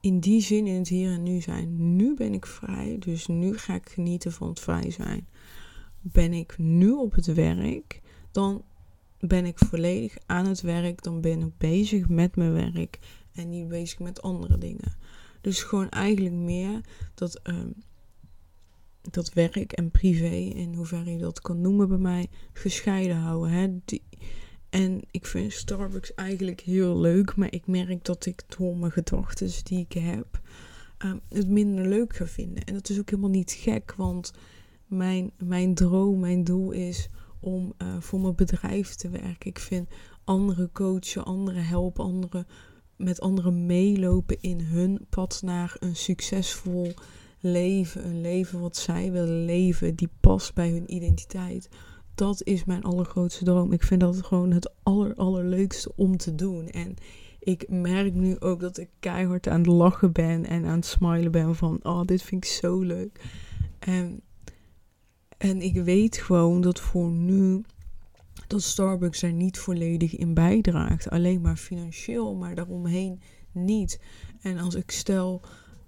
in 0.06 0.20
die 0.20 0.42
zin 0.42 0.68
in 0.68 0.76
het 0.76 0.88
hier 0.88 1.12
en 1.12 1.24
nu 1.24 1.42
zijn. 1.42 1.96
Nu 1.96 2.16
ben 2.16 2.34
ik 2.34 2.46
vrij, 2.46 2.98
dus 3.00 3.28
nu 3.28 3.58
ga 3.58 3.76
ik 3.76 3.90
genieten 3.90 4.32
van 4.32 4.50
het 4.50 4.60
vrij 4.60 4.92
zijn. 4.92 5.28
Ben 6.02 6.34
ik 6.34 6.58
nu 6.58 6.92
op 6.92 7.14
het 7.14 7.26
werk, 7.26 8.02
dan 8.32 8.64
ben 9.20 9.46
ik 9.46 9.58
volledig 9.58 10.18
aan 10.26 10.46
het 10.46 10.62
werk, 10.62 11.04
dan 11.04 11.22
ben 11.22 11.42
ik 11.42 11.58
bezig 11.58 12.10
met 12.10 12.36
mijn 12.36 12.54
werk 12.54 13.00
en 13.34 13.50
niet 13.50 13.68
bezig 13.68 14.00
met 14.00 14.22
andere 14.22 14.58
dingen. 14.58 14.98
Dus 15.42 15.64
gewoon 15.64 15.90
eigenlijk 15.90 16.36
meer 16.36 16.82
dat, 17.14 17.40
um, 17.44 17.74
dat 19.02 19.34
werk 19.34 19.72
en 19.72 19.92
privé, 19.92 20.36
in 20.36 20.74
hoeverre 20.74 21.12
je 21.12 21.18
dat 21.18 21.42
kan 21.42 21.62
noemen 21.62 21.88
bij 21.88 21.98
mij, 21.98 22.28
gescheiden 22.54 23.18
houden. 23.18 23.52
Hè? 23.52 23.68
Die, 23.86 24.04
en 24.76 25.02
ik 25.12 25.26
vind 25.26 25.54
Starbucks 25.54 26.14
eigenlijk 26.14 26.62
heel 26.62 27.00
leuk, 27.00 27.36
maar 27.36 27.54
ik 27.54 27.68
merk 27.68 28.06
dat 28.06 28.26
ik 28.26 28.44
door 28.58 28.78
mijn 28.78 28.92
gedachten 28.92 29.50
die 29.64 29.80
ik 29.80 29.92
heb, 29.94 30.40
um, 31.06 31.22
het 31.30 31.48
minder 31.48 31.88
leuk 31.88 32.16
ga 32.16 32.26
vinden. 32.26 32.64
En 32.64 32.74
dat 32.74 32.90
is 32.90 33.00
ook 33.00 33.10
helemaal 33.10 33.30
niet 33.30 33.52
gek, 33.52 33.94
want 33.98 34.34
mijn, 34.88 35.32
mijn 35.38 35.74
droom, 35.74 36.20
mijn 36.20 36.44
doel 36.44 36.72
is 36.72 37.10
om 37.40 37.74
uh, 37.78 37.96
voor 38.00 38.20
mijn 38.20 38.36
bedrijf 38.36 38.96
te 38.96 39.10
werken. 39.10 39.50
Ik 39.50 39.60
vind 39.60 39.90
anderen 40.24 40.72
coachen, 40.72 41.26
anderen 41.26 41.66
helpen, 41.66 42.04
anderen 42.04 42.48
met 42.96 43.22
anderen 43.22 43.66
meelopen 43.66 44.42
in 44.42 44.60
hun 44.60 45.06
pad 45.10 45.42
naar 45.44 45.76
een 45.80 45.96
succesvol 45.96 46.94
leven. 47.40 48.06
Een 48.06 48.22
leven 48.22 48.60
wat 48.60 48.78
zij 48.78 49.12
willen 49.12 49.46
leven, 49.46 49.96
die 49.96 50.10
past 50.20 50.54
bij 50.54 50.70
hun 50.70 50.94
identiteit. 50.94 51.70
Dat 52.16 52.44
is 52.44 52.66
mijn 52.66 52.84
allergrootste 52.84 53.44
droom. 53.44 53.72
Ik 53.72 53.84
vind 53.84 54.02
dat 54.02 54.26
gewoon 54.26 54.52
het 54.52 54.72
aller, 54.84 55.16
allerleukste 55.16 55.92
om 55.96 56.18
te 56.18 56.36
doen. 56.36 56.68
En 56.68 56.96
ik 57.40 57.70
merk 57.70 58.14
nu 58.14 58.40
ook 58.40 58.60
dat 58.60 58.78
ik 58.78 58.90
keihard 59.00 59.48
aan 59.48 59.58
het 59.58 59.68
lachen 59.68 60.12
ben 60.12 60.46
en 60.46 60.66
aan 60.66 60.76
het 60.76 60.86
smilen 60.86 61.32
ben 61.32 61.56
van, 61.56 61.80
oh, 61.84 62.06
dit 62.06 62.22
vind 62.22 62.46
ik 62.46 62.52
zo 62.52 62.80
leuk. 62.80 63.22
En, 63.80 64.22
en 65.38 65.62
ik 65.62 65.84
weet 65.84 66.18
gewoon 66.18 66.62
dat 66.62 66.80
voor 66.80 67.10
nu 67.12 67.64
dat 68.48 68.62
Starbucks 68.62 69.22
er 69.22 69.34
niet 69.34 69.60
volledig 69.60 70.16
in 70.16 70.34
bijdraagt. 70.34 71.10
Alleen 71.10 71.42
maar 71.42 71.58
financieel, 71.58 72.36
maar 72.36 72.56
daaromheen 72.56 73.22
niet. 73.52 74.00
En 74.42 74.58
als 74.58 74.76
ik 74.76 74.92
stel, 74.92 75.42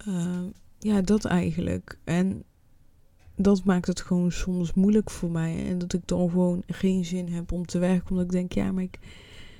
uh, 0.07 0.43
ja, 0.79 1.01
dat 1.01 1.25
eigenlijk. 1.25 1.99
En 2.03 2.43
dat 3.37 3.63
maakt 3.63 3.87
het 3.87 4.01
gewoon 4.01 4.31
soms 4.31 4.73
moeilijk 4.73 5.09
voor 5.09 5.31
mij. 5.31 5.67
En 5.67 5.77
dat 5.77 5.93
ik 5.93 6.07
dan 6.07 6.29
gewoon 6.29 6.63
geen 6.67 7.05
zin 7.05 7.27
heb 7.27 7.51
om 7.51 7.65
te 7.65 7.79
werken. 7.79 8.09
Omdat 8.09 8.25
ik 8.25 8.31
denk, 8.31 8.51
ja, 8.51 8.71
maar 8.71 8.83
ik 8.83 8.99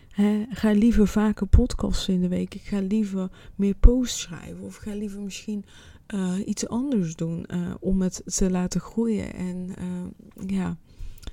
hè, 0.10 0.46
ga 0.50 0.72
liever 0.72 1.08
vaker 1.08 1.48
podcasts 1.48 2.08
in 2.08 2.22
de 2.22 2.28
week. 2.28 2.56
Ik 2.56 2.62
ga 2.62 2.80
liever 2.80 3.30
meer 3.56 3.76
posts 3.76 4.22
schrijven. 4.22 4.62
Of 4.64 4.76
ga 4.76 4.94
liever 4.94 5.22
misschien 5.22 5.66
uh, 6.14 6.34
iets 6.46 6.68
anders 6.68 7.16
doen 7.16 7.46
uh, 7.54 7.74
om 7.80 8.02
het 8.02 8.22
te 8.26 8.52
laten 8.52 8.82
groeien. 8.82 9.34
En 9.34 9.70
uh, 9.80 10.50
ja, 10.50 10.78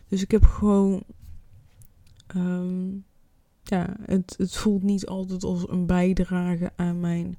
dus 0.08 0.22
ik 0.22 0.30
heb 0.30 0.44
gewoon 0.44 1.02
Um, 2.36 3.04
ja, 3.62 3.96
het, 4.00 4.34
het 4.38 4.56
voelt 4.56 4.82
niet 4.82 5.06
altijd 5.06 5.44
als 5.44 5.68
een 5.68 5.86
bijdrage 5.86 6.72
aan 6.76 7.00
mijn 7.00 7.38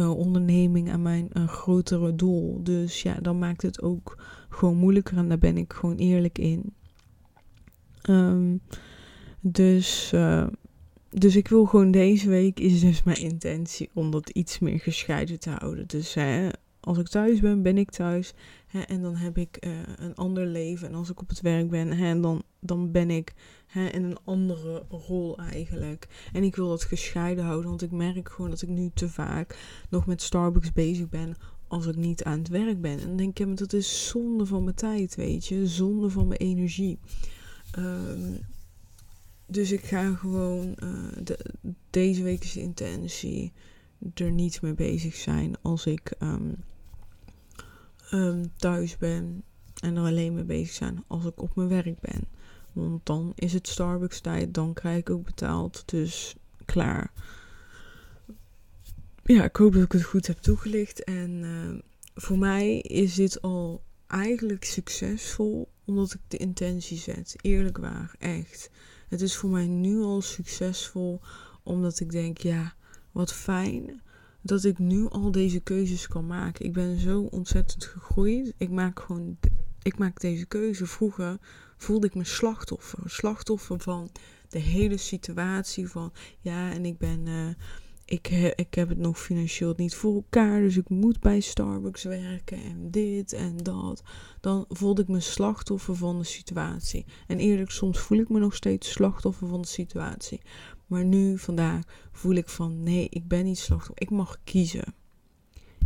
uh, 0.00 0.18
onderneming, 0.18 0.90
aan 0.90 1.02
mijn 1.02 1.28
uh, 1.32 1.48
grotere 1.48 2.14
doel. 2.14 2.60
Dus 2.62 3.02
ja, 3.02 3.14
dan 3.22 3.38
maakt 3.38 3.62
het 3.62 3.82
ook 3.82 4.18
gewoon 4.48 4.76
moeilijker 4.76 5.16
en 5.16 5.28
daar 5.28 5.38
ben 5.38 5.56
ik 5.56 5.72
gewoon 5.72 5.96
eerlijk 5.96 6.38
in. 6.38 6.74
Um, 8.08 8.60
dus, 9.40 10.12
uh, 10.14 10.46
dus 11.10 11.36
ik 11.36 11.48
wil 11.48 11.64
gewoon 11.64 11.90
deze 11.90 12.28
week, 12.28 12.60
is 12.60 12.80
dus 12.80 13.02
mijn 13.02 13.20
intentie 13.20 13.90
om 13.92 14.10
dat 14.10 14.28
iets 14.28 14.58
meer 14.58 14.80
gescheiden 14.80 15.40
te 15.40 15.50
houden. 15.50 15.86
Dus 15.86 16.14
hè, 16.14 16.48
als 16.80 16.98
ik 16.98 17.08
thuis 17.08 17.40
ben, 17.40 17.62
ben 17.62 17.78
ik 17.78 17.90
thuis. 17.90 18.34
En 18.84 19.02
dan 19.02 19.16
heb 19.16 19.38
ik 19.38 19.66
uh, 19.66 19.72
een 19.96 20.14
ander 20.14 20.46
leven. 20.46 20.88
En 20.88 20.94
als 20.94 21.10
ik 21.10 21.20
op 21.20 21.28
het 21.28 21.40
werk 21.40 21.70
ben, 21.70 21.92
hè, 21.92 22.20
dan, 22.20 22.42
dan 22.60 22.90
ben 22.90 23.10
ik 23.10 23.34
hè, 23.66 23.86
in 23.86 24.04
een 24.04 24.18
andere 24.24 24.84
rol 24.88 25.38
eigenlijk. 25.38 26.28
En 26.32 26.42
ik 26.42 26.56
wil 26.56 26.68
dat 26.68 26.82
gescheiden 26.82 27.44
houden, 27.44 27.68
want 27.68 27.82
ik 27.82 27.90
merk 27.90 28.28
gewoon 28.28 28.50
dat 28.50 28.62
ik 28.62 28.68
nu 28.68 28.90
te 28.94 29.08
vaak 29.08 29.58
nog 29.90 30.06
met 30.06 30.22
Starbucks 30.22 30.72
bezig 30.72 31.08
ben 31.08 31.36
als 31.68 31.86
ik 31.86 31.96
niet 31.96 32.24
aan 32.24 32.38
het 32.38 32.48
werk 32.48 32.80
ben. 32.80 33.00
En 33.00 33.06
dan 33.06 33.16
denk 33.16 33.38
ik, 33.38 33.56
dat 33.56 33.72
is 33.72 34.08
zonde 34.08 34.46
van 34.46 34.64
mijn 34.64 34.76
tijd, 34.76 35.14
weet 35.14 35.46
je. 35.46 35.66
Zonde 35.66 36.10
van 36.10 36.26
mijn 36.26 36.40
energie. 36.40 36.98
Um, 37.78 38.38
dus 39.46 39.72
ik 39.72 39.84
ga 39.84 40.14
gewoon, 40.14 40.76
de, 41.22 41.38
deze 41.90 42.22
week 42.22 42.44
is 42.44 42.52
de 42.52 42.60
intentie 42.60 43.52
er 44.14 44.30
niet 44.30 44.62
mee 44.62 44.74
bezig 44.74 45.14
zijn 45.14 45.56
als 45.62 45.86
ik 45.86 46.14
um, 46.22 46.56
um, 48.12 48.52
thuis 48.56 48.96
ben 48.96 49.42
en 49.80 49.96
er 49.96 50.02
alleen 50.02 50.34
mee 50.34 50.44
bezig 50.44 50.74
zijn 50.74 51.04
als 51.06 51.24
ik 51.24 51.42
op 51.42 51.56
mijn 51.56 51.68
werk 51.68 52.00
ben. 52.00 52.24
Want 52.72 53.06
dan 53.06 53.32
is 53.34 53.52
het 53.52 53.68
Starbucks 53.68 54.20
tijd, 54.20 54.54
dan 54.54 54.72
krijg 54.72 54.98
ik 54.98 55.10
ook 55.10 55.24
betaald. 55.24 55.82
Dus 55.86 56.34
klaar. 56.64 57.12
Ja, 59.24 59.44
ik 59.44 59.56
hoop 59.56 59.72
dat 59.72 59.82
ik 59.82 59.92
het 59.92 60.02
goed 60.02 60.26
heb 60.26 60.38
toegelicht. 60.38 61.04
En 61.04 61.30
uh, 61.30 61.80
voor 62.14 62.38
mij 62.38 62.78
is 62.78 63.14
dit 63.14 63.42
al 63.42 63.82
eigenlijk 64.06 64.64
succesvol 64.64 65.68
omdat 65.84 66.14
ik 66.14 66.20
de 66.28 66.36
intentie 66.36 66.98
zet. 66.98 67.36
Eerlijk 67.40 67.78
waar, 67.78 68.14
echt. 68.18 68.70
Het 69.08 69.20
is 69.20 69.36
voor 69.36 69.50
mij 69.50 69.66
nu 69.66 70.00
al 70.00 70.20
succesvol 70.20 71.20
omdat 71.62 72.00
ik 72.00 72.10
denk, 72.10 72.38
ja, 72.38 72.74
wat 73.12 73.32
fijn 73.32 74.00
dat 74.46 74.64
ik 74.64 74.78
nu 74.78 75.08
al 75.08 75.30
deze 75.30 75.60
keuzes 75.60 76.08
kan 76.08 76.26
maken. 76.26 76.64
Ik 76.64 76.72
ben 76.72 76.98
zo 76.98 77.20
ontzettend 77.20 77.84
gegroeid. 77.84 78.54
Ik 78.56 78.70
maak 78.70 79.00
gewoon, 79.00 79.38
ik 79.82 79.98
maak 79.98 80.20
deze 80.20 80.46
keuze. 80.46 80.86
Vroeger 80.86 81.38
voelde 81.76 82.06
ik 82.06 82.14
me 82.14 82.24
slachtoffer. 82.24 83.10
Slachtoffer 83.10 83.80
van 83.80 84.10
de 84.48 84.58
hele 84.58 84.96
situatie 84.96 85.88
van, 85.88 86.12
ja, 86.38 86.70
en 86.72 86.84
ik 86.84 86.98
ben, 86.98 87.26
uh, 87.26 87.48
ik, 88.04 88.28
ik 88.56 88.74
heb 88.74 88.88
het 88.88 88.98
nog 88.98 89.20
financieel 89.20 89.74
niet 89.76 89.94
voor 89.94 90.14
elkaar, 90.14 90.60
dus 90.60 90.76
ik 90.76 90.88
moet 90.88 91.20
bij 91.20 91.40
Starbucks 91.40 92.04
werken 92.04 92.62
en 92.62 92.90
dit 92.90 93.32
en 93.32 93.56
dat. 93.56 94.02
Dan 94.40 94.64
voelde 94.68 95.02
ik 95.02 95.08
me 95.08 95.20
slachtoffer 95.20 95.96
van 95.96 96.18
de 96.18 96.24
situatie. 96.24 97.04
En 97.26 97.38
eerlijk, 97.38 97.70
soms 97.70 97.98
voel 97.98 98.18
ik 98.18 98.28
me 98.28 98.38
nog 98.38 98.54
steeds 98.54 98.90
slachtoffer 98.90 99.48
van 99.48 99.60
de 99.60 99.68
situatie. 99.68 100.40
Maar 100.86 101.04
nu, 101.04 101.38
vandaag, 101.38 101.82
voel 102.12 102.34
ik 102.34 102.48
van 102.48 102.82
nee, 102.82 103.06
ik 103.10 103.28
ben 103.28 103.44
niet 103.44 103.58
slachtoffer. 103.58 104.02
Ik 104.02 104.10
mag 104.10 104.38
kiezen. 104.44 104.94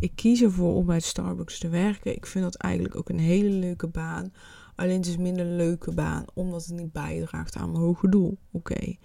Ik 0.01 0.13
kies 0.15 0.43
ervoor 0.43 0.75
om 0.75 0.87
bij 0.87 1.01
Starbucks 1.01 1.59
te 1.59 1.69
werken. 1.69 2.15
Ik 2.15 2.27
vind 2.27 2.45
dat 2.45 2.55
eigenlijk 2.55 2.97
ook 2.97 3.09
een 3.09 3.19
hele 3.19 3.49
leuke 3.49 3.89
baan. 3.89 4.33
Alleen 4.75 4.97
het 4.97 5.07
is 5.07 5.17
minder 5.17 5.47
een 5.47 5.57
leuke 5.57 5.95
baan, 5.95 6.25
omdat 6.35 6.67
het 6.67 6.77
niet 6.77 6.93
bijdraagt 6.93 7.57
aan 7.57 7.71
mijn 7.71 7.85
hoge 7.85 8.09
doel. 8.09 8.39
Oké. 8.51 8.97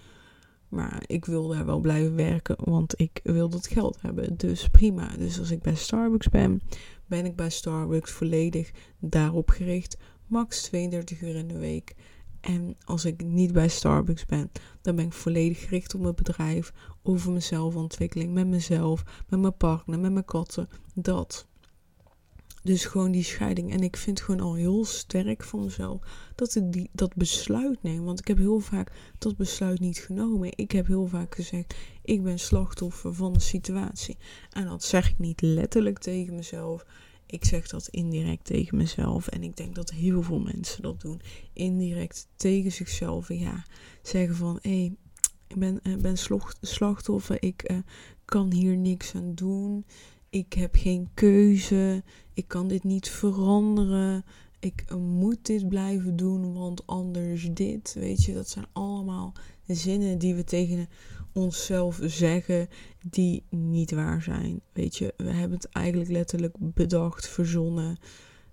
Maar 0.69 1.03
ik 1.05 1.25
wil 1.25 1.47
daar 1.47 1.65
wel 1.65 1.79
blijven 1.79 2.15
werken, 2.15 2.55
want 2.59 2.99
ik 2.99 3.19
wil 3.23 3.49
dat 3.49 3.67
geld 3.67 4.01
hebben. 4.01 4.37
Dus 4.37 4.69
prima. 4.69 5.17
Dus 5.17 5.39
als 5.39 5.51
ik 5.51 5.61
bij 5.61 5.75
Starbucks 5.75 6.29
ben, 6.29 6.61
ben 7.05 7.25
ik 7.25 7.35
bij 7.35 7.49
Starbucks 7.49 8.11
volledig 8.11 8.71
daarop 8.99 9.49
gericht. 9.49 9.97
Max 10.27 10.61
32 10.61 11.21
uur 11.21 11.35
in 11.35 11.47
de 11.47 11.57
week. 11.57 11.95
En 12.45 12.75
als 12.83 13.05
ik 13.05 13.23
niet 13.23 13.53
bij 13.53 13.67
Starbucks 13.67 14.25
ben, 14.25 14.51
dan 14.81 14.95
ben 14.95 15.05
ik 15.05 15.13
volledig 15.13 15.59
gericht 15.59 15.95
op 15.95 16.01
mijn 16.01 16.15
bedrijf, 16.15 16.73
over 17.03 17.31
mezelf, 17.31 17.75
ontwikkeling, 17.75 18.33
met 18.33 18.47
mezelf, 18.47 19.03
met 19.29 19.39
mijn 19.39 19.57
partner, 19.57 19.99
met 19.99 20.11
mijn 20.11 20.25
katten. 20.25 20.69
Dat. 20.93 21.47
Dus 22.63 22.85
gewoon 22.85 23.11
die 23.11 23.23
scheiding. 23.23 23.71
En 23.71 23.79
ik 23.79 23.97
vind 23.97 24.21
gewoon 24.21 24.39
al 24.39 24.53
heel 24.53 24.85
sterk 24.85 25.43
van 25.43 25.63
mezelf 25.63 25.99
dat 26.35 26.55
ik 26.55 26.71
die, 26.71 26.89
dat 26.91 27.15
besluit 27.15 27.83
neem. 27.83 28.03
Want 28.03 28.19
ik 28.19 28.27
heb 28.27 28.37
heel 28.37 28.59
vaak 28.59 28.91
dat 29.17 29.37
besluit 29.37 29.79
niet 29.79 29.97
genomen. 29.97 30.49
Ik 30.55 30.71
heb 30.71 30.87
heel 30.87 31.07
vaak 31.07 31.35
gezegd, 31.35 31.75
ik 32.03 32.23
ben 32.23 32.39
slachtoffer 32.39 33.13
van 33.13 33.33
de 33.33 33.39
situatie. 33.39 34.17
En 34.49 34.65
dat 34.65 34.83
zeg 34.83 35.09
ik 35.09 35.19
niet 35.19 35.41
letterlijk 35.41 35.99
tegen 35.99 36.35
mezelf. 36.35 36.85
Ik 37.35 37.45
zeg 37.45 37.67
dat 37.67 37.87
indirect 37.87 38.45
tegen 38.45 38.77
mezelf. 38.77 39.27
En 39.27 39.43
ik 39.43 39.57
denk 39.57 39.75
dat 39.75 39.91
heel 39.91 40.23
veel 40.23 40.39
mensen 40.39 40.81
dat 40.81 41.01
doen. 41.01 41.21
Indirect 41.53 42.27
tegen 42.35 42.71
zichzelf. 42.71 43.29
Ja, 43.29 43.65
zeggen 44.01 44.35
van 44.35 44.59
hé, 44.61 44.69
hey, 44.69 44.95
ik 45.47 45.55
ben, 45.55 45.79
uh, 45.83 45.95
ben 45.97 46.17
slachtoffer. 46.61 47.43
Ik 47.43 47.71
uh, 47.71 47.77
kan 48.25 48.51
hier 48.51 48.77
niks 48.77 49.15
aan 49.15 49.35
doen. 49.35 49.85
Ik 50.29 50.53
heb 50.53 50.75
geen 50.75 51.09
keuze. 51.13 52.03
Ik 52.33 52.47
kan 52.47 52.67
dit 52.67 52.83
niet 52.83 53.09
veranderen. 53.09 54.25
Ik 54.59 54.85
uh, 54.91 54.97
moet 54.97 55.45
dit 55.45 55.67
blijven 55.67 56.15
doen, 56.15 56.53
want 56.53 56.87
anders 56.87 57.49
dit. 57.53 57.95
Weet 57.99 58.23
je, 58.23 58.33
dat 58.33 58.49
zijn 58.49 58.65
allemaal 58.71 59.33
zinnen 59.67 60.17
die 60.17 60.35
we 60.35 60.43
tegen 60.43 60.87
onszelf 61.35 61.99
zeggen 62.01 62.67
die 63.09 63.43
niet 63.49 63.91
waar 63.91 64.21
zijn. 64.21 64.61
Weet 64.73 64.97
je, 64.97 65.13
we 65.17 65.31
hebben 65.31 65.57
het 65.57 65.69
eigenlijk 65.69 66.11
letterlijk 66.11 66.55
bedacht, 66.59 67.27
verzonnen. 67.27 67.97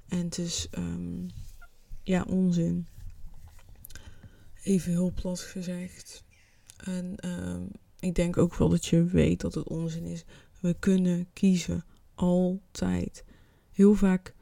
En 0.08 0.18
het 0.18 0.38
is, 0.38 0.68
um, 0.78 1.26
ja, 2.02 2.24
onzin. 2.28 2.86
Even 4.62 4.90
heel 4.90 5.12
plat 5.12 5.40
gezegd. 5.40 6.24
En 6.76 7.28
um, 7.28 7.68
ik 8.00 8.14
denk 8.14 8.36
ook 8.36 8.54
wel 8.54 8.68
dat 8.68 8.86
je 8.86 9.04
weet 9.04 9.40
dat 9.40 9.54
het 9.54 9.68
onzin 9.68 10.04
is. 10.04 10.24
We 10.60 10.76
kunnen 10.78 11.26
kiezen. 11.32 11.84
Altijd. 12.14 13.24
Heel 13.72 13.94
vaak 13.94 14.34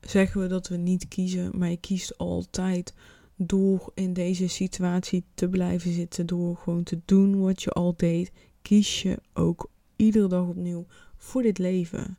zeggen 0.00 0.40
we 0.40 0.46
dat 0.46 0.68
we 0.68 0.76
niet 0.76 1.08
kiezen, 1.08 1.58
maar 1.58 1.70
je 1.70 1.76
kiest 1.76 2.18
altijd 2.18 2.94
door 3.36 3.90
in 3.94 4.12
deze 4.12 4.48
situatie 4.48 5.24
te 5.34 5.48
blijven 5.48 5.92
zitten, 5.92 6.26
door 6.26 6.56
gewoon 6.56 6.82
te 6.82 7.00
doen 7.04 7.40
wat 7.40 7.62
je 7.62 7.70
al 7.70 7.94
deed, 7.96 8.32
kies 8.62 9.02
je 9.02 9.18
ook 9.32 9.70
iedere 9.96 10.28
dag 10.28 10.46
opnieuw 10.46 10.86
voor 11.16 11.42
dit 11.42 11.58
leven. 11.58 12.18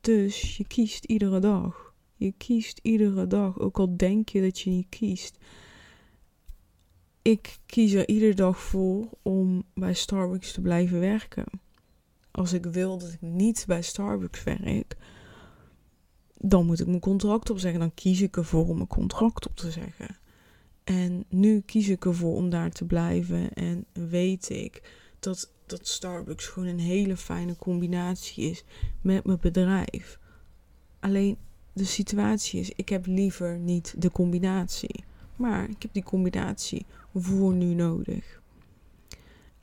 Dus 0.00 0.56
je 0.56 0.66
kiest 0.66 1.04
iedere 1.04 1.38
dag. 1.38 1.94
Je 2.16 2.32
kiest 2.32 2.78
iedere 2.82 3.26
dag, 3.26 3.58
ook 3.58 3.78
al 3.78 3.96
denk 3.96 4.28
je 4.28 4.40
dat 4.40 4.60
je 4.60 4.70
niet 4.70 4.88
kiest. 4.88 5.38
Ik 7.22 7.58
kies 7.66 7.92
er 7.92 8.08
iedere 8.08 8.34
dag 8.34 8.60
voor 8.60 9.08
om 9.22 9.64
bij 9.74 9.94
Starbucks 9.94 10.52
te 10.52 10.60
blijven 10.60 11.00
werken. 11.00 11.44
Als 12.30 12.52
ik 12.52 12.64
wil 12.64 12.98
dat 12.98 13.12
ik 13.12 13.20
niet 13.20 13.64
bij 13.66 13.82
Starbucks 13.82 14.42
werk, 14.42 14.96
dan 16.38 16.66
moet 16.66 16.80
ik 16.80 16.86
mijn 16.86 17.00
contract 17.00 17.50
opzeggen. 17.50 17.80
Dan 17.80 17.94
kies 17.94 18.20
ik 18.20 18.36
ervoor 18.36 18.68
om 18.68 18.76
mijn 18.76 18.88
contract 18.88 19.48
op 19.48 19.56
te 19.56 19.70
zeggen. 19.70 20.18
En 20.84 21.24
nu 21.28 21.60
kies 21.60 21.88
ik 21.88 22.04
ervoor 22.04 22.34
om 22.34 22.50
daar 22.50 22.70
te 22.70 22.84
blijven 22.84 23.52
en 23.52 23.84
weet 23.92 24.50
ik 24.50 24.82
dat 25.20 25.52
dat 25.66 25.88
Starbucks 25.88 26.46
gewoon 26.46 26.68
een 26.68 26.78
hele 26.78 27.16
fijne 27.16 27.56
combinatie 27.56 28.50
is 28.50 28.64
met 29.00 29.24
mijn 29.24 29.38
bedrijf. 29.40 30.18
Alleen 31.00 31.36
de 31.72 31.84
situatie 31.84 32.60
is, 32.60 32.70
ik 32.70 32.88
heb 32.88 33.06
liever 33.06 33.58
niet 33.58 33.94
de 33.98 34.10
combinatie. 34.10 35.04
Maar 35.36 35.68
ik 35.70 35.82
heb 35.82 35.92
die 35.92 36.02
combinatie 36.02 36.86
voor 37.14 37.52
nu 37.52 37.74
nodig. 37.74 38.42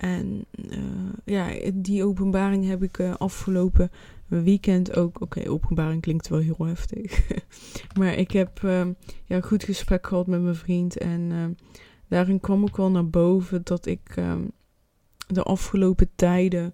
En 0.01 0.46
uh, 0.70 0.79
ja, 1.25 1.72
die 1.74 2.05
openbaring 2.05 2.67
heb 2.67 2.84
ik 2.84 2.98
uh, 2.98 3.15
afgelopen 3.15 3.91
weekend 4.27 4.96
ook. 4.96 5.22
Oké, 5.22 5.50
openbaring 5.50 6.01
klinkt 6.01 6.27
wel 6.27 6.39
heel 6.39 6.65
heftig. 6.65 7.27
maar 8.00 8.13
ik 8.13 8.31
heb 8.31 8.62
uh, 8.62 8.88
ja, 9.25 9.41
goed 9.41 9.63
gesprek 9.63 10.08
gehad 10.08 10.27
met 10.27 10.41
mijn 10.41 10.55
vriend. 10.55 10.98
En 10.98 11.58
daarin 12.08 12.39
kwam 12.39 12.63
ook 12.63 12.77
wel 12.77 12.91
naar 12.91 13.10
boven 13.10 13.62
dat 13.63 13.86
ik 13.86 14.13
ehm, 14.15 14.43
de 15.27 15.43
afgelopen 15.43 16.10
tijden 16.15 16.74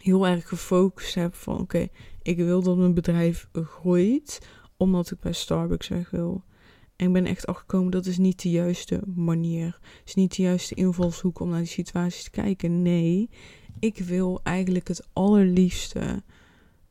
heel 0.00 0.26
erg 0.26 0.48
gefocust 0.48 1.14
heb 1.14 1.34
van 1.34 1.60
oké, 1.60 1.88
ik 2.22 2.36
wil 2.36 2.62
dat 2.62 2.76
mijn 2.76 2.94
bedrijf 2.94 3.48
groeit, 3.52 4.48
omdat 4.76 5.10
ik 5.10 5.20
bij 5.20 5.32
Starbucks 5.32 5.88
weg 5.88 6.10
wil. 6.10 6.44
En 6.96 7.06
ik 7.06 7.12
ben 7.12 7.26
echt 7.26 7.46
achtergekomen 7.46 7.90
dat 7.90 8.06
is 8.06 8.18
niet 8.18 8.42
de 8.42 8.50
juiste 8.50 9.00
manier. 9.14 9.66
Het 9.66 10.02
is 10.04 10.14
niet 10.14 10.36
de 10.36 10.42
juiste 10.42 10.74
invalshoek 10.74 11.40
om 11.40 11.48
naar 11.48 11.58
die 11.58 11.68
situatie 11.68 12.24
te 12.24 12.30
kijken. 12.30 12.82
Nee, 12.82 13.30
ik 13.78 13.98
wil 13.98 14.40
eigenlijk 14.42 14.88
het 14.88 15.08
allerliefste 15.12 16.22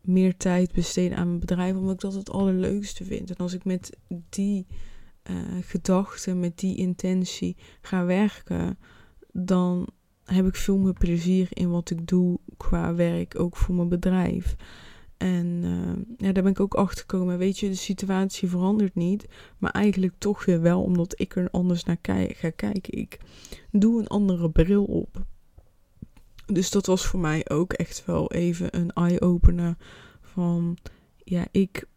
meer 0.01 0.37
tijd 0.37 0.71
besteden 0.71 1.17
aan 1.17 1.27
mijn 1.27 1.39
bedrijf, 1.39 1.75
omdat 1.75 1.93
ik 1.93 1.99
dat 1.99 2.13
het 2.13 2.29
allerleukste 2.29 3.03
vind. 3.03 3.29
En 3.29 3.35
als 3.35 3.53
ik 3.53 3.65
met 3.65 3.97
die 4.29 4.65
uh, 5.29 5.35
gedachten, 5.61 6.39
met 6.39 6.59
die 6.59 6.77
intentie 6.77 7.57
ga 7.81 8.05
werken, 8.05 8.77
dan 9.31 9.87
heb 10.23 10.45
ik 10.45 10.55
veel 10.55 10.77
meer 10.77 10.93
plezier 10.93 11.47
in 11.49 11.69
wat 11.69 11.89
ik 11.89 12.07
doe 12.07 12.39
qua 12.57 12.95
werk, 12.95 13.39
ook 13.39 13.57
voor 13.57 13.75
mijn 13.75 13.89
bedrijf. 13.89 14.55
En 15.17 15.45
uh, 15.63 16.17
ja, 16.17 16.31
daar 16.31 16.43
ben 16.43 16.51
ik 16.51 16.59
ook 16.59 16.73
achter 16.73 16.99
gekomen. 16.99 17.37
Weet 17.37 17.59
je, 17.59 17.69
de 17.69 17.75
situatie 17.75 18.49
verandert 18.49 18.95
niet. 18.95 19.25
Maar 19.57 19.71
eigenlijk 19.71 20.13
toch 20.17 20.45
weer 20.45 20.61
wel, 20.61 20.83
omdat 20.83 21.19
ik 21.19 21.35
er 21.35 21.49
anders 21.51 21.83
naar 21.83 21.97
ga 22.01 22.49
kijken. 22.49 22.97
Ik 22.97 23.19
doe 23.71 23.99
een 23.99 24.07
andere 24.07 24.51
bril 24.51 24.83
op. 24.83 25.25
Dus 26.45 26.71
dat 26.71 26.85
was 26.85 27.05
voor 27.05 27.19
mij 27.19 27.49
ook 27.49 27.73
echt 27.73 28.05
wel 28.05 28.31
even 28.31 28.77
een 28.77 28.91
eye-opener. 28.93 29.77
Van 30.21 30.77
ja, 31.23 31.47
ik 31.51 31.87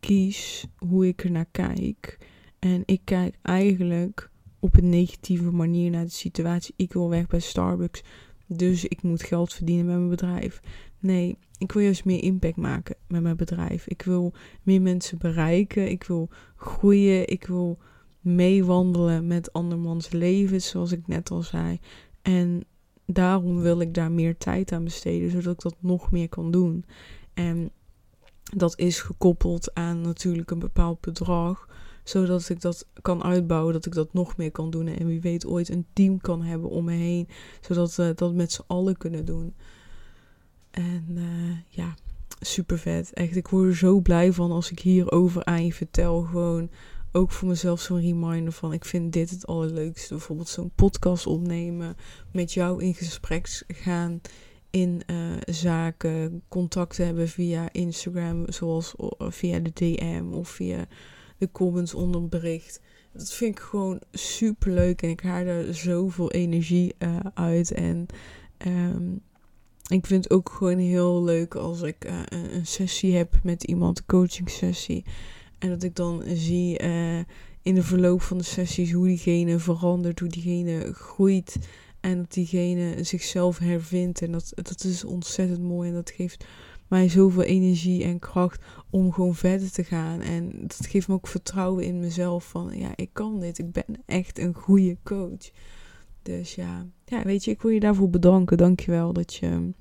kies 0.00 0.66
hoe 0.78 1.06
ik 1.06 1.24
er 1.24 1.30
naar 1.30 1.48
kijk. 1.50 2.18
En 2.58 2.82
ik 2.86 3.00
kijk 3.04 3.38
eigenlijk 3.42 4.30
op 4.58 4.76
een 4.76 4.88
negatieve 4.88 5.50
manier 5.50 5.90
naar 5.90 6.04
de 6.04 6.10
situatie. 6.10 6.74
Ik 6.76 6.92
wil 6.92 7.08
weg 7.08 7.26
bij 7.26 7.40
Starbucks. 7.40 8.02
Dus 8.46 8.84
ik 8.84 9.02
moet 9.02 9.22
geld 9.22 9.52
verdienen 9.52 9.86
met 9.86 9.96
mijn 9.96 10.08
bedrijf. 10.08 10.60
Nee, 10.98 11.38
ik 11.64 11.72
wil 11.72 11.82
juist 11.82 12.04
meer 12.04 12.22
impact 12.22 12.56
maken 12.56 12.96
met 13.08 13.22
mijn 13.22 13.36
bedrijf. 13.36 13.86
Ik 13.86 14.02
wil 14.02 14.32
meer 14.62 14.82
mensen 14.82 15.18
bereiken. 15.18 15.90
Ik 15.90 16.04
wil 16.04 16.28
groeien. 16.56 17.28
Ik 17.28 17.46
wil 17.46 17.78
meewandelen 18.20 19.26
met 19.26 19.52
andermans 19.52 20.10
leven, 20.10 20.62
zoals 20.62 20.92
ik 20.92 21.06
net 21.06 21.30
al 21.30 21.42
zei. 21.42 21.80
En 22.22 22.64
daarom 23.06 23.60
wil 23.60 23.80
ik 23.80 23.94
daar 23.94 24.12
meer 24.12 24.36
tijd 24.36 24.72
aan 24.72 24.84
besteden, 24.84 25.30
zodat 25.30 25.54
ik 25.54 25.60
dat 25.60 25.76
nog 25.78 26.10
meer 26.10 26.28
kan 26.28 26.50
doen. 26.50 26.84
En 27.34 27.70
dat 28.42 28.78
is 28.78 29.00
gekoppeld 29.00 29.74
aan 29.74 30.00
natuurlijk 30.00 30.50
een 30.50 30.58
bepaald 30.58 31.00
bedrag 31.00 31.66
zodat 32.04 32.48
ik 32.48 32.60
dat 32.60 32.86
kan 33.02 33.22
uitbouwen, 33.22 33.72
dat 33.72 33.86
ik 33.86 33.92
dat 33.92 34.12
nog 34.12 34.36
meer 34.36 34.50
kan 34.50 34.70
doen. 34.70 34.86
En 34.86 35.06
wie 35.06 35.20
weet 35.20 35.46
ooit 35.46 35.68
een 35.68 35.86
team 35.92 36.20
kan 36.20 36.42
hebben 36.42 36.70
om 36.70 36.84
me 36.84 36.92
heen, 36.92 37.28
zodat 37.60 37.94
we 37.94 38.12
dat 38.14 38.34
met 38.34 38.52
z'n 38.52 38.62
allen 38.66 38.96
kunnen 38.96 39.24
doen. 39.24 39.54
En 40.74 41.04
uh, 41.08 41.56
ja, 41.68 41.94
super 42.40 42.78
vet. 42.78 43.12
Echt, 43.12 43.36
ik 43.36 43.48
word 43.48 43.68
er 43.68 43.76
zo 43.76 44.00
blij 44.00 44.32
van 44.32 44.50
als 44.50 44.70
ik 44.70 44.78
hierover 44.78 45.44
aan 45.44 45.64
je 45.64 45.72
vertel. 45.72 46.22
Gewoon 46.22 46.70
ook 47.12 47.30
voor 47.30 47.48
mezelf 47.48 47.80
zo'n 47.80 48.00
reminder 48.00 48.52
van 48.52 48.72
ik 48.72 48.84
vind 48.84 49.12
dit 49.12 49.30
het 49.30 49.46
allerleukste. 49.46 50.14
Bijvoorbeeld 50.14 50.48
zo'n 50.48 50.72
podcast 50.74 51.26
opnemen, 51.26 51.96
met 52.32 52.52
jou 52.52 52.82
in 52.82 52.94
gesprek 52.94 53.64
gaan 53.68 54.20
in 54.70 55.02
uh, 55.06 55.16
zaken, 55.44 56.42
contacten 56.48 57.06
hebben 57.06 57.28
via 57.28 57.68
Instagram, 57.72 58.44
zoals 58.52 58.94
via 59.18 59.58
de 59.58 59.70
DM 59.74 60.24
of 60.32 60.48
via 60.48 60.86
de 61.38 61.50
comments 61.52 61.94
onder 61.94 62.20
een 62.20 62.28
bericht. 62.28 62.80
Dat 63.12 63.32
vind 63.32 63.58
ik 63.58 63.64
gewoon 63.64 64.00
super 64.12 64.72
leuk 64.72 65.02
en 65.02 65.08
ik 65.08 65.20
haal 65.20 65.44
er 65.44 65.74
zoveel 65.74 66.30
energie 66.30 66.94
uh, 66.98 67.16
uit. 67.34 67.72
En 67.72 68.06
um, 68.66 69.20
ik 69.88 70.06
vind 70.06 70.24
het 70.24 70.32
ook 70.32 70.50
gewoon 70.50 70.78
heel 70.78 71.24
leuk 71.24 71.54
als 71.54 71.82
ik 71.82 72.04
uh, 72.04 72.20
een 72.28 72.66
sessie 72.66 73.16
heb 73.16 73.34
met 73.42 73.64
iemand, 73.64 74.06
coaching 74.06 74.50
sessie. 74.50 75.04
En 75.58 75.68
dat 75.68 75.82
ik 75.82 75.96
dan 75.96 76.22
zie 76.26 76.82
uh, 76.82 77.18
in 77.62 77.74
de 77.74 77.82
verloop 77.82 78.22
van 78.22 78.38
de 78.38 78.44
sessies 78.44 78.92
hoe 78.92 79.06
diegene 79.06 79.58
verandert, 79.58 80.18
hoe 80.18 80.28
diegene 80.28 80.92
groeit. 80.92 81.56
En 82.00 82.18
dat 82.18 82.32
diegene 82.32 83.04
zichzelf 83.04 83.58
hervindt. 83.58 84.22
En 84.22 84.32
dat, 84.32 84.52
dat 84.54 84.84
is 84.84 85.04
ontzettend 85.04 85.62
mooi. 85.62 85.88
En 85.88 85.94
dat 85.94 86.10
geeft 86.10 86.44
mij 86.88 87.08
zoveel 87.08 87.42
energie 87.42 88.04
en 88.04 88.18
kracht 88.18 88.64
om 88.90 89.12
gewoon 89.12 89.34
verder 89.34 89.70
te 89.70 89.84
gaan. 89.84 90.20
En 90.20 90.52
dat 90.60 90.86
geeft 90.86 91.08
me 91.08 91.14
ook 91.14 91.26
vertrouwen 91.26 91.84
in 91.84 92.00
mezelf. 92.00 92.44
Van 92.44 92.78
ja, 92.78 92.92
ik 92.96 93.10
kan 93.12 93.40
dit. 93.40 93.58
Ik 93.58 93.72
ben 93.72 94.02
echt 94.06 94.38
een 94.38 94.54
goede 94.54 94.96
coach. 95.02 95.50
Dus 96.24 96.54
ja, 96.54 96.86
ja 97.04 97.22
weet 97.22 97.44
je, 97.44 97.50
ik 97.50 97.62
wil 97.62 97.70
je 97.70 97.80
daarvoor 97.80 98.10
bedanken. 98.10 98.56
Dankjewel 98.56 99.12
dat 99.12 99.34
je, 99.34 99.72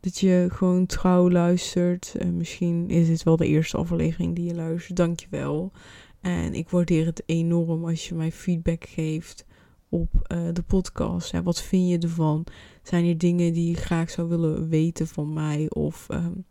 dat 0.00 0.18
je 0.18 0.46
gewoon 0.50 0.86
trouw 0.86 1.30
luistert. 1.30 2.14
Misschien 2.32 2.88
is 2.88 3.06
dit 3.06 3.22
wel 3.22 3.36
de 3.36 3.46
eerste 3.46 3.76
aflevering 3.76 4.34
die 4.34 4.44
je 4.44 4.54
luistert. 4.54 4.96
Dankjewel. 4.96 5.72
En 6.20 6.54
ik 6.54 6.68
waardeer 6.68 7.06
het 7.06 7.22
enorm 7.26 7.84
als 7.84 8.08
je 8.08 8.14
mij 8.14 8.32
feedback 8.32 8.84
geeft 8.84 9.44
op 9.88 10.14
uh, 10.14 10.48
de 10.52 10.62
podcast. 10.62 11.30
Ja, 11.30 11.42
wat 11.42 11.62
vind 11.62 11.88
je 11.88 11.98
ervan? 11.98 12.46
Zijn 12.82 13.06
er 13.06 13.18
dingen 13.18 13.52
die 13.52 13.68
je 13.68 13.76
graag 13.76 14.10
zou 14.10 14.28
willen 14.28 14.68
weten 14.68 15.06
van 15.06 15.32
mij? 15.32 15.66
Of 15.68 16.06
um, 16.10 16.44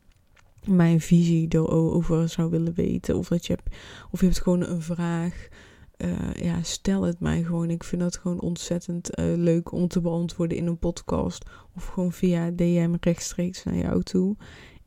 mijn 0.66 1.02
visie 1.02 1.48
erover 1.50 2.30
zou 2.30 2.50
willen 2.50 2.74
weten? 2.74 3.18
Of, 3.18 3.28
dat 3.28 3.46
je 3.46 3.54
hebt, 3.54 3.76
of 4.12 4.20
je 4.20 4.26
hebt 4.26 4.42
gewoon 4.42 4.62
een 4.62 4.82
vraag. 4.82 5.48
Uh, 6.06 6.34
ja, 6.34 6.64
stel 6.64 7.02
het 7.02 7.20
mij 7.20 7.44
gewoon. 7.44 7.70
Ik 7.70 7.84
vind 7.84 8.02
dat 8.02 8.18
gewoon 8.18 8.42
ontzettend 8.42 9.20
uh, 9.20 9.26
leuk 9.36 9.72
om 9.72 9.88
te 9.88 10.02
beantwoorden 10.02 10.58
in 10.58 10.68
een 10.68 10.78
podcast. 10.78 11.46
Of 11.76 11.86
gewoon 11.86 12.12
via 12.12 12.52
DM 12.52 12.96
rechtstreeks 13.00 13.64
naar 13.64 13.76
jou 13.76 14.04
toe. 14.04 14.36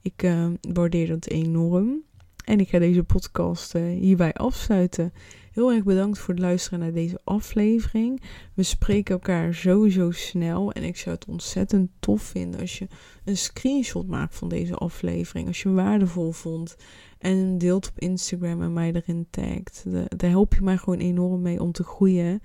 Ik 0.00 0.22
uh, 0.22 0.46
waardeer 0.60 1.06
dat 1.06 1.26
enorm. 1.26 2.02
En 2.44 2.60
ik 2.60 2.68
ga 2.68 2.78
deze 2.78 3.04
podcast 3.04 3.72
hierbij 3.72 4.32
afsluiten. 4.32 5.12
Heel 5.52 5.72
erg 5.72 5.84
bedankt 5.84 6.18
voor 6.18 6.34
het 6.34 6.42
luisteren 6.42 6.78
naar 6.78 6.92
deze 6.92 7.20
aflevering. 7.24 8.22
We 8.54 8.62
spreken 8.62 9.14
elkaar 9.14 9.54
sowieso 9.54 10.10
snel. 10.10 10.72
En 10.72 10.82
ik 10.82 10.96
zou 10.96 11.14
het 11.14 11.26
ontzettend 11.26 11.90
tof 12.00 12.22
vinden 12.22 12.60
als 12.60 12.78
je 12.78 12.86
een 13.24 13.36
screenshot 13.36 14.06
maakt 14.06 14.34
van 14.34 14.48
deze 14.48 14.74
aflevering. 14.74 15.46
Als 15.46 15.62
je 15.62 15.68
hem 15.68 15.76
waardevol 15.76 16.32
vond. 16.32 16.76
En 17.22 17.58
deelt 17.58 17.88
op 17.88 17.98
Instagram 17.98 18.62
en 18.62 18.72
mij 18.72 18.92
erin 18.92 19.26
tagt. 19.30 19.84
Daar 20.16 20.30
help 20.30 20.54
je 20.54 20.62
mij 20.62 20.76
gewoon 20.76 20.98
enorm 20.98 21.42
mee 21.42 21.60
om 21.60 21.72
te 21.72 21.84
groeien. 21.84 22.42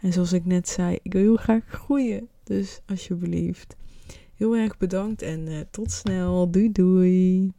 En 0.00 0.12
zoals 0.12 0.32
ik 0.32 0.44
net 0.44 0.68
zei, 0.68 0.98
ik 1.02 1.12
wil 1.12 1.22
heel 1.22 1.36
graag 1.36 1.64
groeien. 1.68 2.28
Dus 2.44 2.80
alsjeblieft. 2.86 3.76
Heel 4.34 4.56
erg 4.56 4.78
bedankt 4.78 5.22
en 5.22 5.46
uh, 5.48 5.60
tot 5.70 5.90
snel. 5.90 6.50
Doei 6.50 6.72
doei. 6.72 7.52